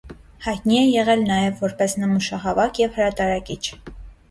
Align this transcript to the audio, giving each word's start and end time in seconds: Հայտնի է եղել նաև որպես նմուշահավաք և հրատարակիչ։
Հայտնի 0.45 0.79
է 0.79 0.85
եղել 0.91 1.21
նաև 1.27 1.61
որպես 1.67 1.95
նմուշահավաք 2.05 2.83
և 2.87 2.99
հրատարակիչ։ 2.99 3.63